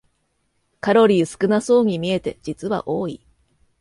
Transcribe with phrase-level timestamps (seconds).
[0.79, 3.23] カロリー少なそうに見えて実は多い